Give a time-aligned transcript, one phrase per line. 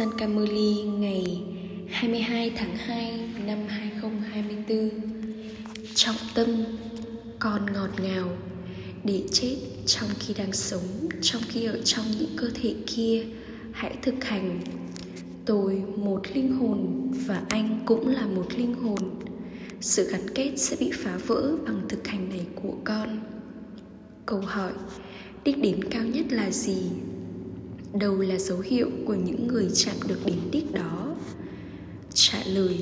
[0.00, 1.42] San Camoli ngày
[1.88, 4.90] 22 tháng 2 năm 2024
[5.94, 6.48] Trọng tâm
[7.38, 8.28] còn ngọt ngào.
[9.04, 13.24] Để chết trong khi đang sống, Trong khi ở trong những cơ thể kia,
[13.72, 14.60] Hãy thực hành.
[15.44, 19.20] Tôi một linh hồn Và anh cũng là một linh hồn.
[19.80, 23.20] Sự gắn kết sẽ bị phá vỡ Bằng thực hành này của con.
[24.26, 24.72] Câu hỏi,
[25.44, 26.82] Đích đến cao nhất là gì?
[27.94, 31.16] Đâu là dấu hiệu của những người chạm được đến đích đó.
[32.14, 32.76] Trả lời,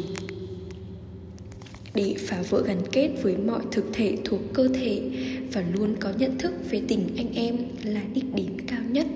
[1.95, 5.11] để phá vỡ gắn kết với mọi thực thể thuộc cơ thể
[5.53, 9.07] và luôn có nhận thức về tình anh em là đích đến cao nhất.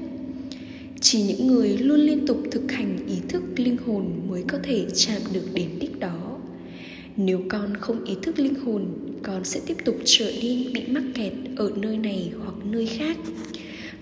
[1.01, 4.87] Chỉ những người luôn liên tục thực hành ý thức linh hồn mới có thể
[4.95, 6.39] chạm được đến đích đó.
[7.17, 8.87] Nếu con không ý thức linh hồn,
[9.23, 13.17] con sẽ tiếp tục trở đi bị mắc kẹt ở nơi này hoặc nơi khác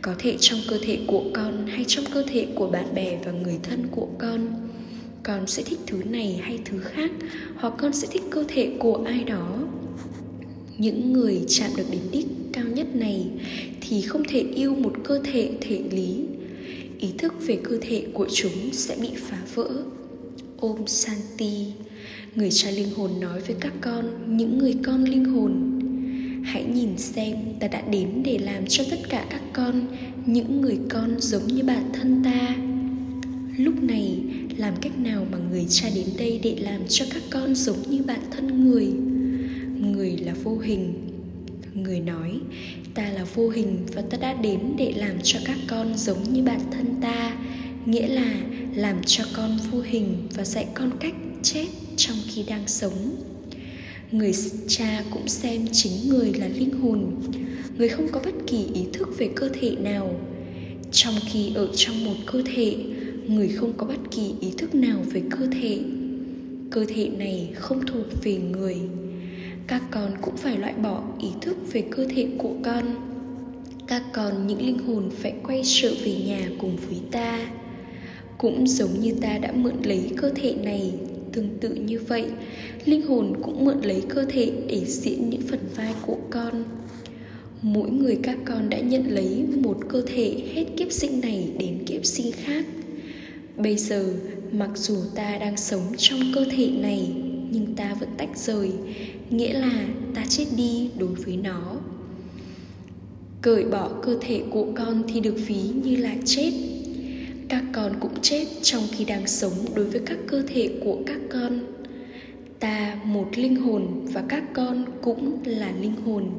[0.03, 3.33] có thể trong cơ thể của con hay trong cơ thể của bạn bè và
[3.33, 4.47] người thân của con.
[5.23, 7.11] Con sẽ thích thứ này hay thứ khác,
[7.57, 9.59] hoặc con sẽ thích cơ thể của ai đó.
[10.79, 13.27] Những người chạm được đến đích cao nhất này
[13.81, 16.25] thì không thể yêu một cơ thể thể lý.
[16.99, 19.69] Ý thức về cơ thể của chúng sẽ bị phá vỡ.
[20.61, 21.67] Ôm santi
[22.35, 25.70] người cha linh hồn nói với các con, những người con linh hồn
[26.45, 29.87] hãy nhìn xem, ta đã đến để làm cho tất cả các con,
[30.27, 32.57] những người con giống như bản thân ta.
[33.57, 34.19] Lúc này,
[34.57, 38.03] làm cách nào mà người cha đến đây để làm cho các con giống như
[38.07, 38.93] bản thân người?
[39.81, 40.93] Người là vô hình.
[41.75, 42.41] Người nói,
[42.95, 46.43] ta là vô hình và ta đã đến để làm cho các con giống như
[46.43, 47.37] bản thân ta.
[47.87, 48.35] Nghĩa là
[48.75, 53.17] làm cho con vô hình và dạy con cách chết trong khi đang sống
[54.13, 54.33] người
[54.69, 57.15] cha cũng xem chính người là linh hồn.
[57.79, 60.21] Người không có bất kỳ ý thức về cơ thể nào.
[60.93, 62.77] Trong khi ở trong một cơ thể,
[63.27, 65.79] người không có bất kỳ ý thức nào về cơ thể.
[66.71, 68.77] Cơ thể này không thuộc về người.
[69.67, 72.85] Các con cũng phải loại bỏ ý thức về cơ thể của con.
[73.87, 77.51] Các con, những linh hồn phải quay trở về nhà cùng với ta.
[78.39, 80.93] Cũng giống như ta đã mượn lấy cơ thể này
[81.33, 82.25] tương tự như vậy,
[82.85, 86.65] linh hồn cũng mượn lấy cơ thể để diễn những phần vai của con.
[87.63, 91.79] Mỗi người các con đã nhận lấy một cơ thể hết kiếp sinh này đến
[91.87, 92.65] kiếp sinh khác.
[93.57, 94.15] Bây giờ,
[94.53, 97.13] mặc dù ta đang sống trong cơ thể này,
[97.51, 98.71] nhưng ta vẫn tách rời,
[99.31, 101.77] nghĩa là ta chết đi đối với nó.
[103.43, 106.51] Cởi bỏ cơ thể của con thì được ví như là chết
[107.73, 111.61] con cũng chết trong khi đang sống đối với các cơ thể của các con.
[112.61, 116.31] Ta một linh hồn và các con cũng là linh hồn.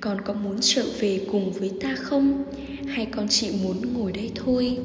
[0.00, 2.44] Con có muốn trở về cùng với ta không?
[2.86, 4.78] Hay con chỉ muốn ngồi đây thôi?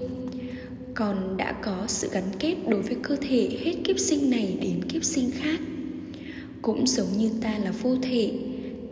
[0.94, 4.84] Con đã có sự gắn kết đối với cơ thể hết kiếp sinh này đến
[4.90, 5.60] kiếp sinh khác.
[6.62, 8.32] Cũng giống như ta là vô thể,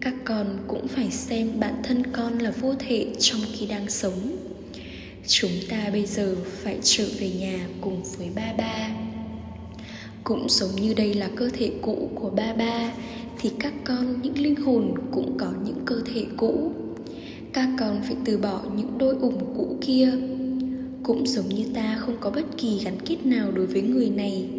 [0.02, 4.47] các con cũng phải xem bản thân con là vô thể trong khi đang sống
[5.28, 8.90] chúng ta bây giờ phải trở về nhà cùng với ba ba.
[10.24, 12.94] Cũng giống như đây là cơ thể cũ của ba ba,
[13.40, 16.72] thì các con, những linh hồn cũng có những cơ thể cũ.
[17.54, 20.12] Các con phải từ bỏ những đôi ủng cũ kia.
[21.04, 24.50] Cũng giống như ta không có bất kỳ gắn kết nào đối với người này.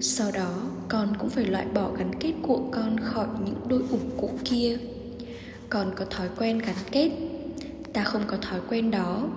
[0.00, 4.10] Sau đó, con cũng phải loại bỏ gắn kết của con khỏi những đôi ủng
[4.16, 4.78] cũ kia.
[5.68, 7.10] Con có thói quen gắn kết.
[7.92, 9.28] Ta không có thói quen đó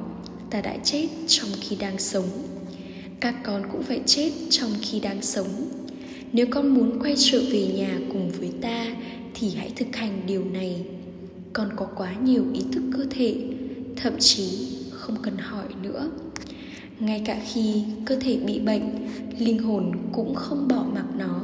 [0.55, 2.27] ta đã chết trong khi đang sống.
[3.19, 5.47] Các con cũng phải chết trong khi đang sống.
[6.31, 8.85] Nếu con muốn quay trở về nhà cùng với ta,
[9.33, 10.85] thì hãy thực hành điều này.
[11.53, 13.35] Con có quá nhiều ý thức cơ thể,
[13.95, 16.09] thậm chí không cần hỏi nữa.
[16.99, 19.07] Ngay cả khi cơ thể bị bệnh,
[19.39, 21.41] linh hồn cũng không bỏ mặc nó.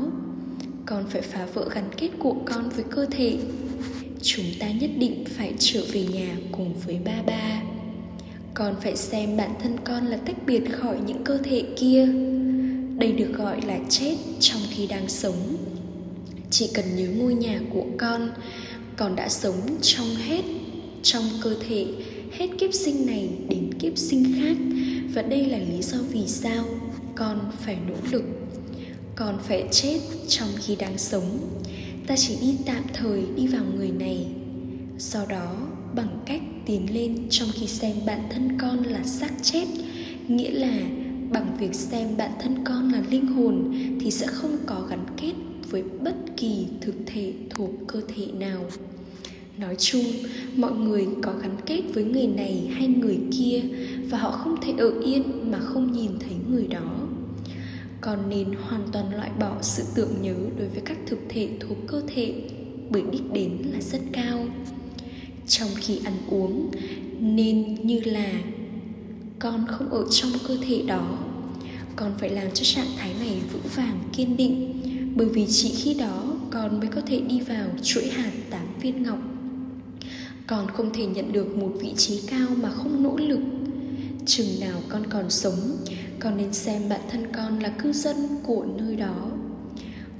[0.85, 3.37] Con phải phá vỡ gắn kết của con với cơ thể.
[4.21, 7.70] Chúng ta nhất định phải trở về nhà cùng với ba ba
[8.53, 12.05] con phải xem bản thân con là tách biệt khỏi những cơ thể kia.
[12.97, 15.57] Đây được gọi là chết trong khi đang sống.
[16.49, 18.31] Chỉ cần nhớ ngôi nhà của con
[18.97, 20.41] con đã sống trong hết,
[21.03, 21.85] trong cơ thể,
[22.31, 24.57] hết kiếp sinh này đến kiếp sinh khác.
[25.13, 26.65] Và đây là lý do vì sao
[27.15, 28.23] con phải nỗ lực.
[29.15, 31.39] Con phải chết trong khi đang sống.
[32.07, 34.25] Ta chỉ đi tạm thời đi vào người này.
[34.97, 35.55] Sau đó
[35.95, 39.65] bằng cách tiến lên trong khi xem bản thân con là xác chết.
[40.27, 40.79] Nghĩa là
[41.31, 45.33] bằng việc xem bản thân con là linh hồn thì sẽ không có gắn kết
[45.69, 48.65] với bất kỳ thực thể thuộc cơ thể nào.
[49.57, 50.03] Nói chung,
[50.55, 53.61] mọi người có gắn kết với người này hay người kia
[54.09, 57.07] và họ không thể ở yên mà không nhìn thấy người đó.
[58.01, 61.77] Còn nên hoàn toàn loại bỏ sự tưởng nhớ đối với các thực thể thuộc
[61.87, 62.33] cơ thể,
[62.89, 64.45] bởi đích đến là rất cao
[65.47, 66.71] trong khi ăn uống,
[67.19, 68.41] nên như là
[69.39, 71.17] con không ở trong cơ thể đó.
[71.95, 74.81] Con phải làm cho trạng thái này vững vàng, kiên định,
[75.15, 79.03] bởi vì chỉ khi đó con mới có thể đi vào chuỗi hạt tám viên
[79.03, 79.19] ngọc.
[80.47, 83.39] Con không thể nhận được một vị trí cao mà không nỗ lực.
[84.25, 85.77] Chừng nào con còn sống,
[86.19, 89.31] con nên xem bản thân con là cư dân của nơi đó.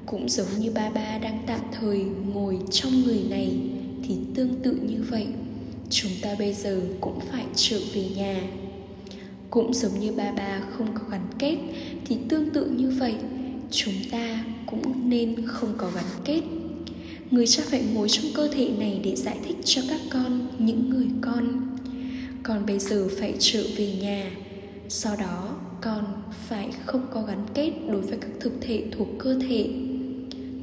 [0.05, 3.59] Cũng giống như ba ba đang tạm thời ngồi trong người này
[4.03, 5.27] thì tương tự như vậy,
[5.89, 8.41] chúng ta bây giờ cũng phải trở về nhà.
[9.49, 11.57] Cũng giống như ba ba không có gắn kết
[12.05, 13.15] thì tương tự như vậy,
[13.71, 16.41] chúng ta cũng nên không có gắn kết.
[17.31, 20.89] Người cha phải ngồi trong cơ thể này để giải thích cho các con, những
[20.89, 21.77] người con.
[22.43, 24.31] Con bây giờ phải trở về nhà
[24.93, 26.03] sau đó con
[26.47, 29.69] phải không có gắn kết đối với các thực thể thuộc cơ thể.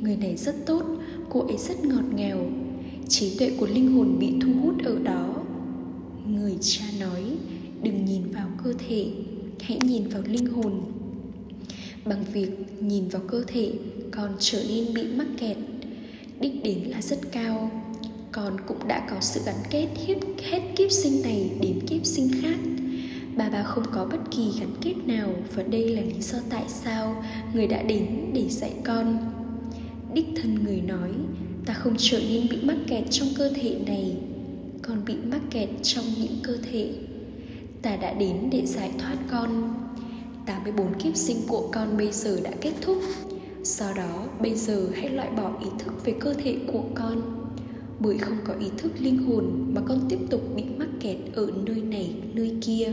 [0.01, 0.83] Người này rất tốt,
[1.31, 2.39] cô ấy rất ngọt ngào
[3.09, 5.35] trí tuệ của linh hồn bị thu hút ở đó.
[6.27, 7.23] Người cha nói
[7.83, 9.07] đừng nhìn vào cơ thể
[9.61, 10.81] hãy nhìn vào linh hồn.
[12.05, 12.51] Bằng việc
[12.81, 13.73] nhìn vào cơ thể
[14.11, 15.57] con trở nên bị mắc kẹt.
[16.41, 17.71] Đích đến là rất cao.
[18.33, 20.15] Con cũng đã có sự gắn kết hết,
[20.51, 22.59] hết kiếp sinh này đến kiếp sinh khác.
[23.37, 26.65] Bà bà không có bất kỳ gắn kết nào và đây là lý do tại
[26.69, 27.25] sao
[27.55, 29.19] người đã đến để dạy con.
[30.15, 31.11] Đích thân người nói
[31.69, 34.17] ta không trở nên bị mắc kẹt trong cơ thể này
[34.83, 36.93] con bị mắc kẹt trong những cơ thể.
[37.83, 39.75] Ta đã đến để giải thoát con.
[40.47, 42.99] 84 kiếp sinh của con bây giờ đã kết thúc.
[43.65, 47.47] Sau đó bây giờ hãy loại bỏ ý thức về cơ thể của con.
[47.99, 51.51] Bởi không có ý thức linh hồn mà con tiếp tục bị mắc kẹt ở
[51.67, 52.89] nơi này, nơi kia.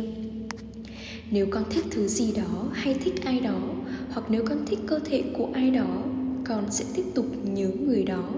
[1.31, 3.59] Nếu con thích thứ gì đó hay thích ai đó
[4.11, 6.03] Hoặc nếu con thích cơ thể của ai đó
[6.47, 8.29] con sẽ tiếp tục nhớ người đó,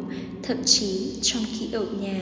[0.43, 2.21] Thậm chí trong khi ở nhà.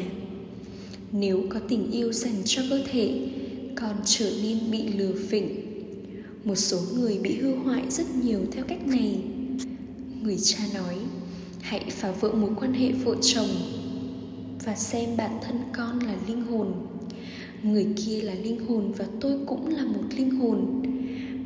[1.12, 3.28] Nếu có tình yêu dành cho cơ thể,
[3.76, 5.62] Con trở nên bị lừa phỉnh.
[6.44, 9.20] Một số người bị hư hoại rất nhiều theo cách này.
[10.22, 10.96] Người cha nói,
[11.62, 13.50] hãy phá vỡ mối quan hệ vợ chồng
[14.66, 16.74] và xem bản thân con là linh hồn.
[17.64, 20.82] Người kia là linh hồn và tôi cũng là một linh hồn.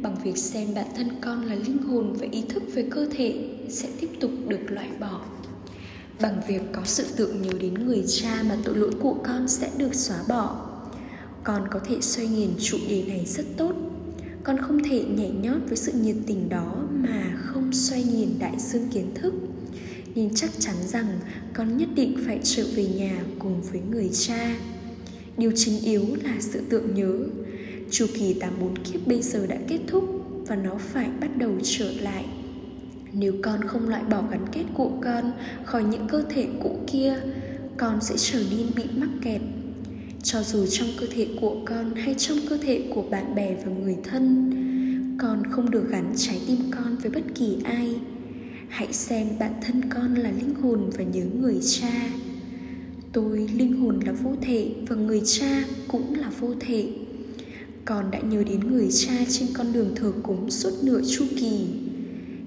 [0.01, 3.58] Bằng việc xem bản thân con là linh hồn và ý thức về cơ thể
[3.69, 5.21] sẽ tiếp tục được loại bỏ.
[6.21, 9.71] Bằng việc có sự tưởng nhớ đến người cha mà tội lỗi của con sẽ
[9.77, 10.65] được xóa bỏ.
[11.43, 13.73] Con có thể xoay nghiền chủ đề này rất tốt.
[14.43, 18.59] Con không thể nhảy nhót với sự nhiệt tình đó mà không xoay nghiền đại
[18.59, 19.33] dương kiến thức.
[20.15, 21.19] Nhưng chắc chắn rằng
[21.53, 24.55] con nhất định phải trở về nhà cùng với người cha.
[25.37, 27.13] Điều chính yếu là sự tượng nhớ.
[27.91, 30.03] Chu kỳ 84 kiếp bây giờ đã kết thúc
[30.47, 32.25] và nó phải bắt đầu trở lại
[33.13, 35.31] nếu con không loại bỏ gắn kết của con
[35.65, 37.15] khỏi những cơ thể cũ kia,
[37.77, 39.41] con sẽ trở nên bị mắc kẹt.
[40.23, 43.71] Cho dù trong cơ thể của con hay trong cơ thể của bạn bè và
[43.71, 44.51] người thân,
[45.19, 47.95] con không được gắn trái tim con với bất kỳ ai.
[48.69, 52.09] Hãy xem bản thân con là linh hồn và nhớ người cha.
[53.13, 56.87] Tôi, linh hồn là vô thể và người cha cũng là vô thể.
[57.85, 61.67] Con đã nhớ đến người cha trên con đường thờ cúng suốt nửa chu kỳ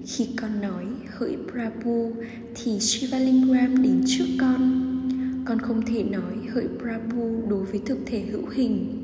[0.05, 0.85] khi con nói
[1.17, 2.11] hỡi Prabhu,
[2.55, 4.89] thì Shivalingram đến trước con.
[5.45, 8.99] Con không thể nói hỡi Prabhu đối với thực thể hữu hình.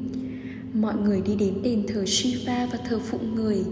[0.73, 3.63] Mọi người đi đến đền thờ Shiva và thờ phụng người,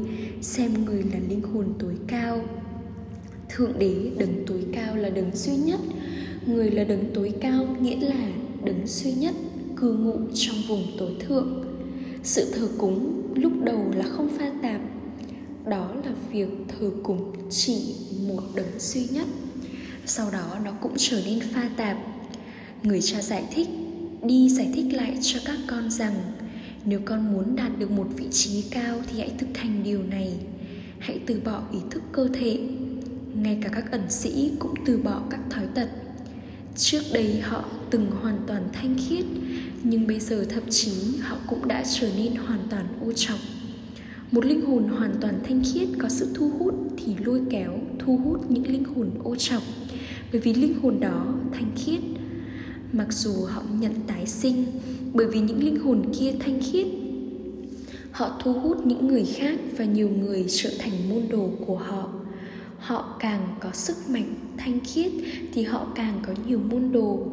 [0.42, 2.46] xem người là linh hồn tối cao.
[3.50, 5.80] Thượng đế đấng tối cao là đấng duy nhất.
[6.46, 8.32] Người là đấng tối cao nghĩa là
[8.66, 9.34] đấng duy nhất
[9.76, 11.64] cư ngụ trong vùng tối thượng.
[12.24, 14.82] Sự thờ cúng lúc đầu là không pha tạp
[15.70, 17.96] đó là việc thờ cúng chỉ
[18.28, 19.28] một đấng duy nhất.
[20.06, 21.98] Sau đó nó cũng trở nên pha tạp.
[22.84, 23.68] Người cha giải thích,
[24.24, 26.14] đi giải thích lại cho các con rằng,
[26.86, 30.34] nếu con muốn đạt được một vị trí cao thì hãy thực hành điều này.
[31.00, 32.60] Hãy từ bỏ ý thức cơ thể.
[33.34, 35.90] Ngay cả các ẩn sĩ cũng từ bỏ các thói tật.
[36.76, 39.26] Trước đây họ từng hoàn toàn thanh khiết,
[39.84, 43.40] nhưng bây giờ thậm chí họ cũng đã trở nên hoàn toàn ô trọc
[44.32, 48.18] một linh hồn hoàn toàn thanh khiết có sự thu hút thì lôi kéo, thu
[48.18, 49.64] hút những linh hồn ô trọc.
[50.32, 52.00] Bởi vì linh hồn đó thanh khiết,
[52.94, 54.66] mặc dù họ nhận tái sinh,
[55.14, 56.88] bởi vì những linh hồn kia thanh khiết,
[58.12, 62.10] họ thu hút những người khác và nhiều người trở thành môn đồ của họ.
[62.78, 65.12] Họ càng có sức mạnh thanh khiết
[65.54, 67.28] thì họ càng có nhiều môn đồ.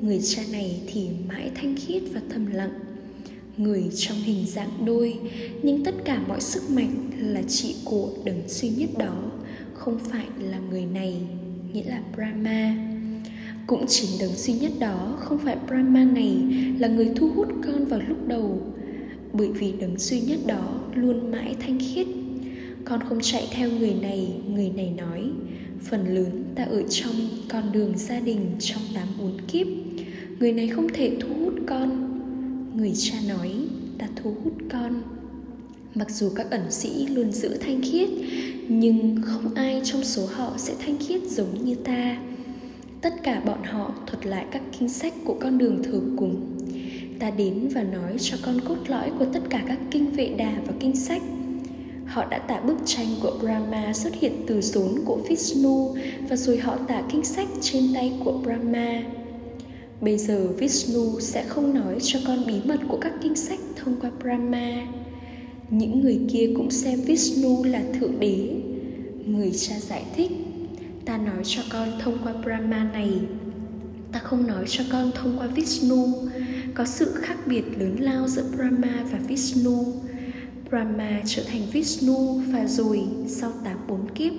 [0.00, 2.83] Người cha này thì mãi thanh khiết và thầm lặng
[3.56, 5.18] người trong hình dạng đôi,
[5.62, 9.30] nhưng tất cả mọi sức mạnh là chị của đấng duy nhất đó,
[9.74, 11.16] không phải là người này,
[11.72, 12.76] nghĩa là brahma.
[13.66, 16.36] Cũng chính đấng duy nhất đó không phải brahma này
[16.78, 18.62] là người thu hút con vào lúc đầu,
[19.32, 22.06] bởi vì đấng duy nhất đó luôn mãi thanh khiết.
[22.84, 25.30] Con không chạy theo người này người này nói,
[25.82, 27.14] phần lớn ta ở trong
[27.48, 29.66] con đường gia đình trong tám bốn kiếp,
[30.40, 32.13] người này không thể thu hút con
[32.76, 33.54] người cha nói,
[33.98, 35.02] ta thu hút con.
[35.94, 38.08] Mặc dù các ẩn sĩ luôn giữ thanh khiết,
[38.68, 42.16] nhưng không ai trong số họ sẽ thanh khiết giống như ta.
[43.00, 46.40] Tất cả bọn họ thuật lại các kinh sách của con đường thờ cúng.
[47.18, 50.52] Ta đến và nói cho con cốt lõi của tất cả các kinh vệ đà
[50.66, 51.22] và kinh sách.
[52.06, 55.94] Họ đã tả bức tranh của Brahma xuất hiện từ rốn của Vishnu
[56.28, 59.02] và rồi họ tả kinh sách trên tay của Brahma.
[60.04, 64.00] Bây giờ Vishnu sẽ không nói cho con bí mật của các kinh sách thông
[64.00, 64.86] qua Brahma.
[65.70, 68.50] Những người kia cũng xem Vishnu là thượng đế.
[69.26, 70.30] Người cha giải thích,
[71.04, 73.10] ta nói cho con thông qua Brahma này.
[74.12, 76.06] Ta không nói cho con thông qua Vishnu.
[76.74, 79.84] Có sự khác biệt lớn lao giữa Brahma và Vishnu
[80.70, 84.32] Brahma trở thành Vishnu và rồi sau tám bốn kiếp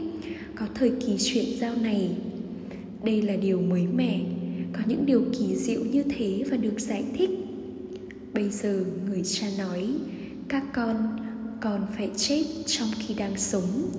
[0.55, 2.09] có thời kỳ chuyển giao này.
[3.03, 4.19] Đây là điều mới mẻ,
[4.77, 7.29] có những điều kỳ diệu như thế và được giải thích.
[8.33, 9.89] Bây giờ người cha nói,
[10.47, 11.17] các con,
[11.61, 13.91] con phải chết trong khi đang sống.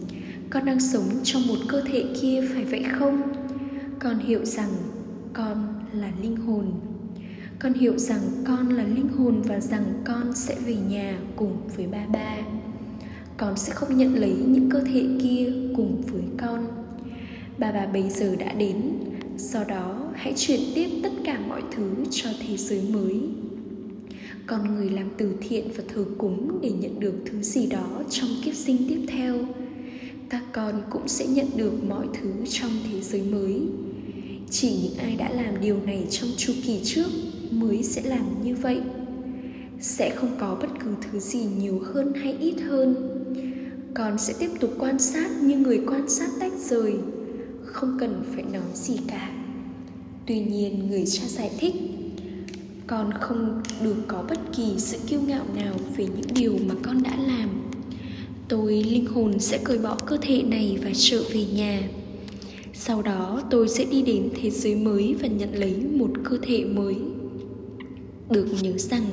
[0.50, 3.22] Con đang sống trong một cơ thể kia phải vậy không?
[3.98, 4.70] Con hiểu rằng
[5.32, 6.72] con là linh hồn
[7.58, 11.86] con hiểu rằng con là linh hồn và rằng con sẽ về nhà cùng với
[11.86, 12.36] ba ba
[13.36, 16.66] con sẽ không nhận lấy những cơ thể kia cùng với con
[17.58, 18.76] bà bà bây giờ đã đến
[19.36, 23.20] sau đó hãy chuyển tiếp tất cả mọi thứ cho thế giới mới.
[24.46, 28.28] Con người làm từ thiện và thờ cúng để nhận được thứ gì đó trong
[28.44, 29.34] kiếp sinh tiếp theo.
[30.28, 33.60] Các con cũng sẽ nhận được mọi thứ trong thế giới mới.
[34.50, 37.06] Chỉ những ai đã làm điều này trong chu kỳ trước
[37.50, 38.80] mới sẽ làm như vậy.
[39.80, 42.94] Sẽ không có bất cứ thứ gì nhiều hơn hay ít hơn.
[43.94, 46.92] Con sẽ tiếp tục quan sát như người quan sát tách rời.
[47.64, 49.35] Không cần phải nói gì cả
[50.26, 51.74] tuy nhiên người cha giải thích
[52.86, 57.02] con không được có bất kỳ sự kiêu ngạo nào về những điều mà con
[57.02, 57.70] đã làm
[58.48, 61.88] tôi linh hồn sẽ cởi bỏ cơ thể này và trở về nhà
[62.74, 66.64] sau đó tôi sẽ đi đến thế giới mới và nhận lấy một cơ thể
[66.64, 66.96] mới
[68.30, 69.06] được nhớ rằng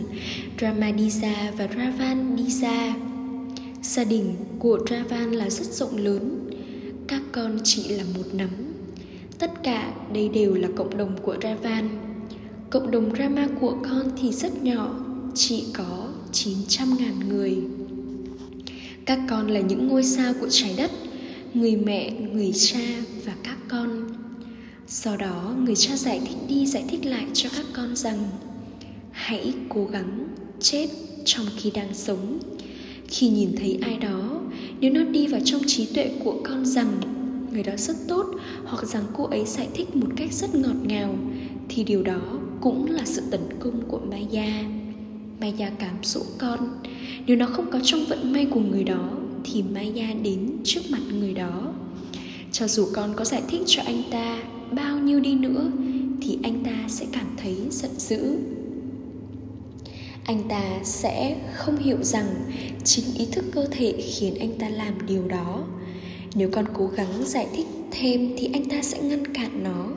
[0.61, 2.37] Ramadisa và Ravan.
[3.81, 6.49] Gia đình của Ravan là rất rộng lớn,
[7.07, 8.49] các con chỉ là một nắm.
[9.43, 11.89] Tất cả đây đều là cộng đồng của Ravan.
[12.69, 14.99] Cộng đồng Rama của con thì rất nhỏ,
[15.35, 17.57] chỉ có 900 ngàn người.
[19.05, 20.91] Các con là những ngôi sao của trái đất,
[21.53, 22.79] người mẹ, người cha
[23.25, 24.07] và các con.
[24.87, 28.19] Sau đó, người cha giải thích đi giải thích lại cho các con rằng
[29.11, 30.27] hãy cố gắng
[30.59, 30.87] chết
[31.25, 32.39] trong khi đang sống
[33.07, 34.41] khi nhìn thấy ai đó
[34.79, 37.01] nếu nó đi vào trong trí tuệ của con rằng
[37.53, 38.25] người đó rất tốt,
[38.65, 41.15] hoặc rằng cô ấy giải thích một cách rất ngọt ngào,
[41.69, 42.21] thì điều đó
[42.61, 44.63] cũng là sự tấn công của maya.
[45.39, 46.81] Maya cám dỗ con.
[47.27, 49.09] Nếu nó không có trong vận may của người đó,
[49.43, 51.73] thì maya đến trước mặt người đó.
[52.51, 55.71] Cho dù con có giải thích cho anh ta bao nhiêu đi nữa,
[56.21, 58.37] thì anh ta sẽ cảm thấy giận dữ.
[60.23, 62.25] Anh ta sẽ không hiểu rằng
[62.83, 65.63] chính ý thức cơ thể khiến anh ta làm điều đó
[66.35, 69.87] nếu con cố gắng giải thích thêm thì anh ta sẽ ngăn cản nó.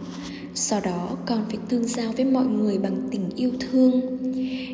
[0.54, 4.00] Sau đó, con phải tương giao với mọi người bằng tình yêu thương.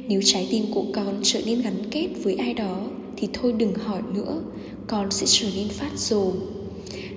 [0.08, 3.74] Nếu trái tim của con trở nên gắn kết với ai đó, thì thôi đừng
[3.74, 4.42] hỏi nữa,
[4.86, 6.32] con sẽ trở nên phát rồ.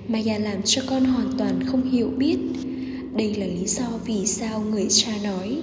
[0.08, 2.38] Maya làm cho con hoàn toàn không hiểu biết.
[3.16, 5.56] Đây là lý do vì sao người cha nói,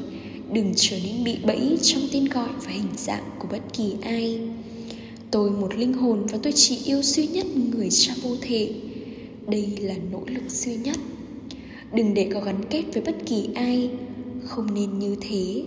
[0.54, 4.40] đừng trở nên bị bẫy trong tên gọi và hình dạng của bất kỳ ai
[5.34, 8.74] tôi một linh hồn và tôi chỉ yêu duy nhất người cha vô thể.
[9.48, 10.98] Đây là nỗ lực duy nhất.
[11.94, 13.90] Đừng để có gắn kết với bất kỳ ai.
[14.44, 15.64] Không nên như thế.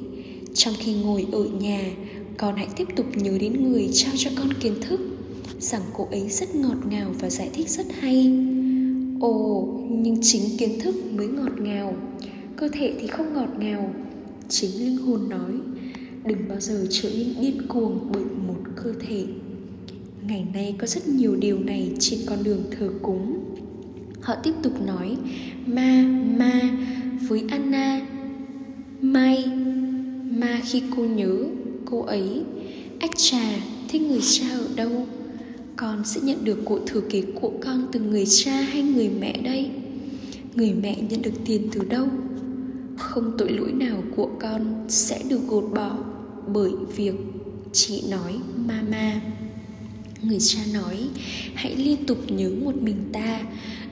[0.55, 1.91] Trong khi ngồi ở nhà,
[2.37, 5.01] con hãy tiếp tục nhớ đến người trao cho con kiến thức.
[5.61, 8.33] Rằng cô ấy rất ngọt ngào và giải thích rất hay.
[9.21, 11.97] Ồ, nhưng chính kiến thức mới ngọt ngào.
[12.57, 13.95] Cơ thể thì không ngọt ngào.
[14.49, 15.53] Chính linh hồn nói,
[16.25, 19.25] đừng bao giờ trở nên điên cuồng bởi một cơ thể
[20.29, 23.39] ngày nay có rất nhiều điều này trên con đường thờ cúng.
[24.21, 25.17] Họ tiếp tục nói,
[25.67, 26.05] ma
[26.39, 26.61] ma,
[27.29, 28.07] với anna,
[29.01, 29.45] mai,
[30.31, 31.45] ma khi cô nhớ
[31.85, 32.43] cô ấy.
[33.01, 33.43] Ách trà
[33.89, 35.07] thế người cha ở đâu?
[35.77, 39.41] Con sẽ nhận được cuộc thừa kế của con từ người cha hay người mẹ
[39.45, 39.71] đây?
[40.55, 42.09] Người mẹ nhận được tiền từ đâu?
[42.97, 45.99] Không tội lỗi nào của con sẽ được gột bỏ
[46.55, 47.15] Bởi việc
[47.73, 48.33] chị nói
[48.67, 49.21] mama
[50.27, 50.99] Người cha nói,
[51.55, 53.41] Hãy liên tục nhớ một mình ta,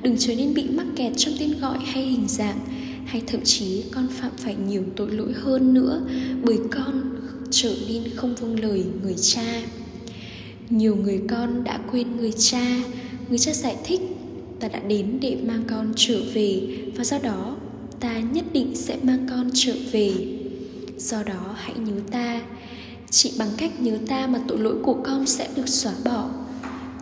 [0.03, 2.59] Đừng trở nên bị mắc kẹt trong tên gọi hay hình dạng,
[3.07, 6.07] Hay thậm chí con phạm phải nhiều tội lỗi hơn nữa
[6.45, 7.03] Bởi con
[7.50, 9.62] trở nên không vâng lời người cha.
[10.71, 12.83] Nhiều người con đã quên người cha
[13.29, 14.00] Người cha giải thích,
[14.61, 16.61] Ta đã đến để mang con trở về
[16.97, 17.57] Và do đó
[18.00, 20.12] ta nhất định sẽ mang con trở về.
[20.99, 22.43] Do đó hãy nhớ ta
[23.16, 26.30] chỉ bằng cách nhớ ta mà tội lỗi của con sẽ được xóa bỏ.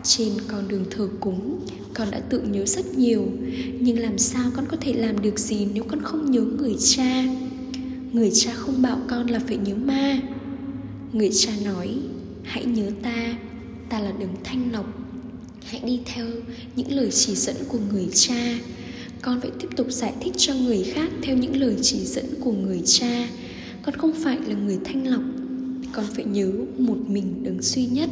[0.02, 1.60] Trên con đường thờ cúng,
[1.94, 3.28] con đã tự nhớ rất nhiều.
[3.80, 7.24] Nhưng làm sao con có thể làm được gì nếu con không nhớ người cha?
[8.12, 10.20] Người cha không bảo con là phải nhớ ma.
[11.12, 11.98] Người cha nói,
[12.42, 13.36] hãy nhớ ta
[13.88, 14.86] ta là đấng thanh lọc.
[15.64, 16.26] Hãy đi theo
[16.76, 18.58] những lời chỉ dẫn của người cha.
[19.22, 22.52] Con phải tiếp tục giải thích cho người khác theo những lời chỉ dẫn của
[22.52, 23.28] người cha.
[23.82, 25.22] Con không phải là người thanh lọc
[25.92, 28.10] con phải nhớ một mình đứng duy nhất.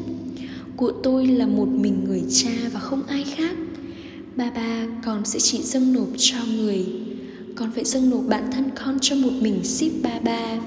[0.76, 3.56] Của tôi là một mình người cha và không ai khác.
[4.36, 6.86] Ba ba, con sẽ chỉ dâng nộp cho người.
[7.54, 10.60] Con phải dâng nộp bản thân con cho một mình ship ba ba.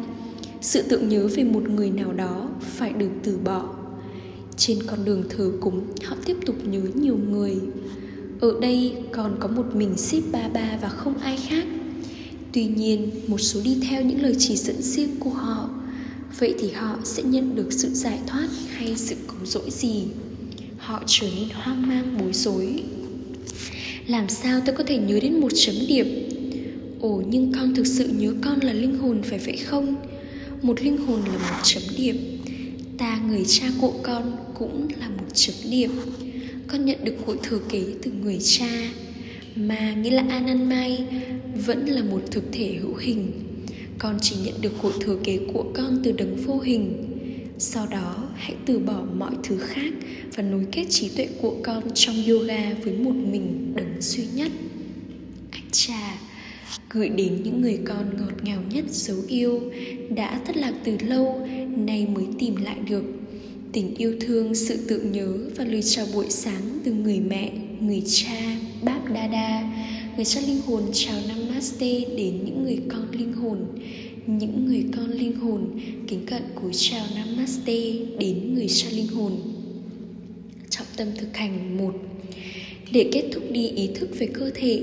[0.62, 3.75] Sự tưởng nhớ về một người nào đó phải được từ bỏ.
[4.58, 7.55] Trên con đường thờ cúng, họ tiếp tục nhớ nhiều người.
[8.41, 11.65] Ở đây còn có một mình ship ba ba và không ai khác.
[12.53, 15.70] Tuy nhiên, một số đi theo những lời chỉ dẫn riêng của họ
[16.39, 20.03] vậy thì họ sẽ nhận được sự giải thoát hay sự cứu rỗi gì?
[20.77, 22.83] Họ trở nên hoang mang, bối rối.
[24.07, 26.07] Làm sao tôi có thể nhớ đến một chấm điểm?
[26.99, 29.95] Ồ, nhưng con thực sự nhớ con là linh hồn phải vậy không?
[30.61, 32.17] Một linh hồn là một chấm điểm.
[32.97, 35.91] Ta, người cha của con, cũng là một chấm điểm.
[36.67, 38.91] Con nhận được hội thừa kế từ người cha.
[39.55, 41.05] Mà nghĩa là Ananmai
[41.65, 43.31] vẫn là một thực thể hữu hình
[44.00, 47.10] con chỉ nhận được hội thừa kế của con từ đấng vô hình.
[47.58, 49.94] Sau đó, hãy từ bỏ mọi thứ khác
[50.36, 54.51] và nối kết trí tuệ của con trong yoga với một mình đấng duy nhất.
[55.51, 56.18] Ách trà
[56.90, 59.62] gửi đến những người con ngọt ngào nhất dấu yêu
[60.10, 63.03] đã thất lạc từ lâu, nay mới tìm lại được.
[63.72, 68.03] Tình yêu thương, sự tự nhớ và lời chào buổi sáng từ người mẹ, người
[68.06, 69.64] cha, báp đa
[70.16, 73.59] người cha linh hồn chào năm namaste đến những người con linh hồn.
[74.27, 79.31] Những người con linh hồn, kính cận cúi chào namaste đến người cha linh hồn.
[80.70, 81.94] Trọng tâm thực hành một.
[82.92, 84.81] Để kết thúc đi ý thức về cơ thể,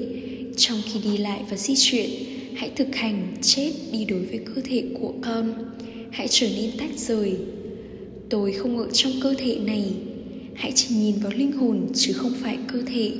[0.57, 2.11] trong khi đi lại và di chuyển,
[2.55, 5.53] hãy thực hành chết đi đối với cơ thể của con.
[6.11, 7.37] Hãy trở nên tách rời.
[8.29, 9.85] Tôi không ở trong cơ thể này.
[10.55, 13.13] Hãy chỉ nhìn vào linh hồn chứ không phải cơ thể.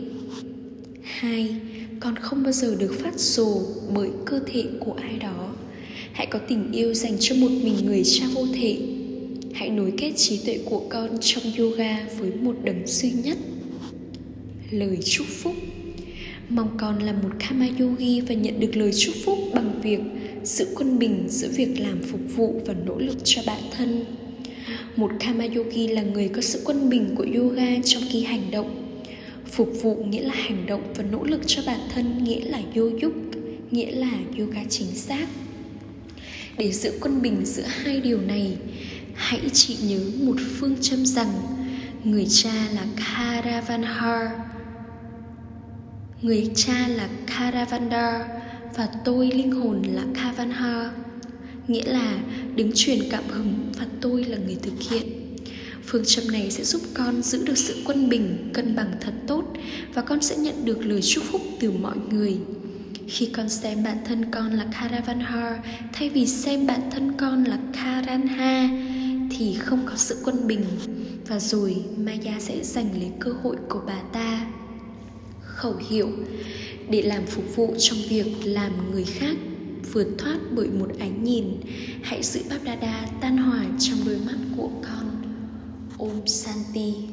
[1.03, 1.55] Hai
[2.01, 3.63] con không bao giờ được phát rồ
[3.95, 5.55] bởi cơ thể của ai đó.
[6.13, 8.79] Hãy có tình yêu dành cho một mình người cha vô thể.
[9.55, 13.39] Hãy nối kết trí tuệ của con trong yoga với một đấng duy nhất.
[14.71, 15.55] Lời chúc phúc.
[16.49, 20.01] Mong con là một kama yogi và nhận được lời chúc phúc bằng việc
[20.45, 24.05] giữ quân bình giữa việc làm phục vụ và nỗ lực cho bản thân.
[24.97, 28.80] Một kama yogi là người có sự quân bình của yoga trong khi hành động
[29.53, 33.15] phục vụ nghĩa là hành động và nỗ lực cho bản thân, nghĩa là yoyuk
[33.71, 35.27] nghĩa là yoga chính xác.
[36.59, 38.57] Để giữ quân bình giữa hai điều này,
[39.15, 41.29] hãy chỉ nhớ một phương châm rằng
[42.05, 44.31] người cha là Karavanhar.
[46.23, 48.23] Người cha là Karavandar
[48.77, 50.87] và tôi linh hồn là Kavanhar,
[51.69, 52.19] nghĩa là
[52.55, 55.20] đứng truyền cảm hứng và tôi là người thực hiện
[55.87, 59.45] phương châm này sẽ giúp con giữ được sự quân bình, cân bằng thật tốt
[59.95, 62.39] và con sẽ nhận được lời chúc phúc từ mọi người
[63.11, 65.55] khi con xem bản thân con là Karavanhar
[65.93, 68.69] thay vì xem bản thân con là Karanha
[69.31, 70.65] thì không có sự quân bình
[71.29, 74.47] và rồi Maya sẽ giành lấy cơ hội của bà ta.
[75.43, 76.09] Khẩu hiệu,
[76.91, 79.37] để làm phục vụ trong việc làm người khác
[79.93, 81.45] vượt thoát bởi một ánh nhìn,
[82.03, 85.10] hãy giữ Babdada tan hòa trong đôi mắt của con
[86.01, 87.10] Om Santi